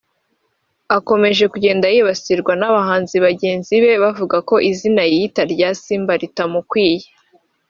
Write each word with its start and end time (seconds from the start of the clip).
akomeje 0.97 1.43
kugenda 1.53 1.85
yibasirwa 1.93 2.53
n’abandi 2.55 2.75
bahanzi 2.77 3.15
bagenzi 3.25 3.73
be 3.83 3.91
bavuga 4.03 4.37
ko 4.49 4.55
izina 4.71 5.01
yiyita 5.11 5.41
rya 5.53 5.69
“Simba” 5.81 6.13
ritamukwiriye 6.21 7.07